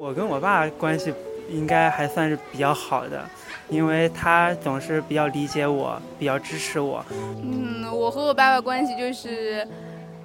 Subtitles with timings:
[0.00, 1.12] 我跟我爸关系
[1.50, 3.22] 应该还算是比较好的，
[3.68, 7.04] 因为他总是比较理解我，比较支持我。
[7.42, 9.68] 嗯，我和我爸爸关系就是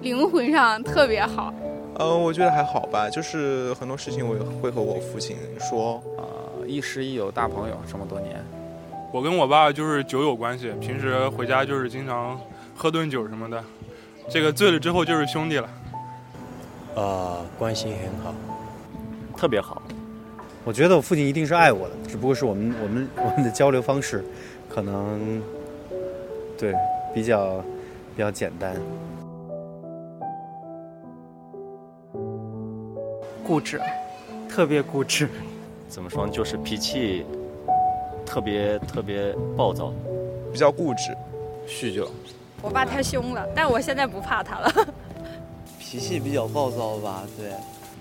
[0.00, 1.52] 灵魂上特别好。
[1.98, 6.02] 呃，我觉得还好吧，就是很多事情我也会和我父亲说。
[6.16, 8.42] 呃，亦师亦友大朋友这么多年，
[9.12, 12.40] 我跟我爸就是酒友关系，平时回家就是经常
[12.74, 13.62] 喝顿酒什么的，
[14.30, 15.68] 这个醉了之后就是兄弟了。
[16.94, 18.34] 呃，关系很好，
[19.36, 19.82] 特别好。
[20.64, 24.24] 我觉得我父亲一定是爱我的，只不过是我们我们 我们的交流方式，
[24.68, 25.40] 可能
[26.58, 26.74] 对
[27.14, 27.58] 比较
[28.14, 28.74] 比较简单。
[33.46, 33.80] 固执，
[34.48, 35.28] 特别固执。
[35.88, 36.32] 怎么说呢？
[36.32, 37.24] 就是脾气
[38.26, 39.92] 特别特别暴躁，
[40.52, 41.16] 比较固执，
[41.68, 42.10] 酗酒。
[42.60, 44.72] 我爸太凶了，但我现在不怕他了。
[45.78, 47.52] 脾气比较暴躁吧，对。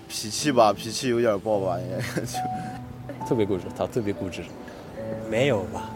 [0.08, 2.38] 脾气吧，脾气有点暴吧，应该就。
[3.28, 4.44] 特别固执，他特别固执。
[5.30, 5.90] 没有吧？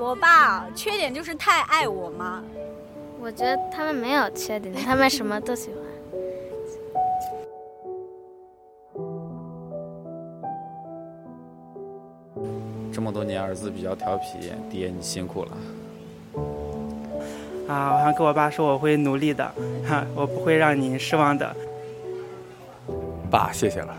[0.00, 2.42] 我爸缺点就是太爱我妈。
[3.20, 5.76] 我觉得他们没有缺点，他们什么都喜欢。
[12.92, 15.50] 这么多年，儿子比较调皮，爹你辛苦了。
[17.68, 19.44] 啊，我想跟我爸说，我会努力的，
[19.86, 21.54] 哈，我不会让你失望的。
[23.28, 23.94] 爸，谢谢了。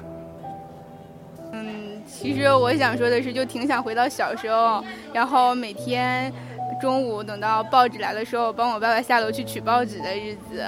[1.54, 6.34] 嗯，其实我想说的是，就挺想回到小时候，然后每天
[6.82, 10.66] 中午等到报纸来的时候，帮我爸爸下楼去取报纸的日子。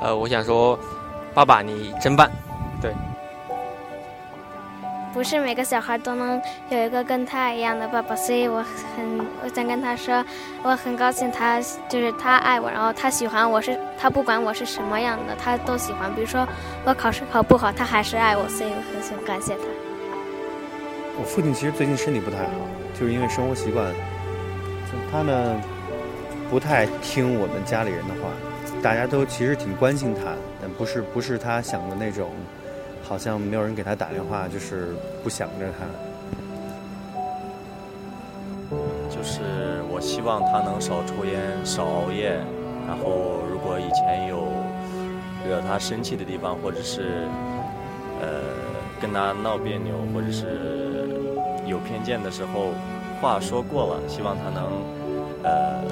[0.00, 0.78] 呃，我想说，
[1.32, 2.30] 爸爸你真棒，
[2.80, 2.92] 对。
[5.12, 8.64] 不是每个小孩都能有一个跟他一样的爸爸，所以我
[8.96, 10.24] 很我想跟他说，
[10.62, 16.14] 我很高兴他就是他爱我，然后他喜欢我是他不管我是什么样的他都喜欢。
[16.14, 16.46] 比如说
[16.84, 19.62] 我考试考不好，他还是爱我，所以我很想感谢他。
[21.18, 22.50] 我父亲其实最近身体不太好，
[22.94, 23.92] 就是因为生活习惯，
[25.10, 25.60] 他呢
[26.48, 28.30] 不太听我们家里人的话，
[28.80, 30.32] 大家都其实挺关心他，
[30.62, 32.30] 但不是不是他想的那种。
[33.10, 34.94] 好像没有人给他打电话，就是
[35.24, 35.84] 不想着他。
[39.10, 42.38] 就是我希望他能少抽烟、少熬夜，
[42.86, 44.46] 然后如果以前有
[45.44, 47.26] 惹他生气的地方，或者是
[48.22, 48.54] 呃
[49.00, 51.10] 跟他闹别扭，或者是
[51.66, 52.70] 有偏见的时候，
[53.20, 54.70] 话说过了，希望他能
[55.42, 55.82] 呃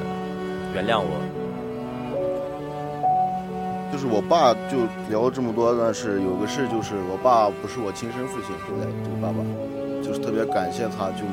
[0.72, 1.18] 原谅我。
[3.93, 9.41] 就是我爸就聊了这么多，但是有个事就是我爸不是我亲生父亲，对不对这个爸爸，
[10.04, 11.25] 就是特别感谢他，就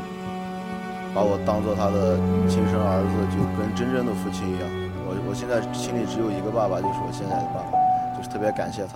[1.13, 2.15] 把我当做他的
[2.47, 4.63] 亲生儿子，就跟真正的父亲一样。
[5.07, 7.75] 我我现在心里只有一个爸爸，就是我现在的爸爸，
[8.17, 8.95] 就是特别感谢他。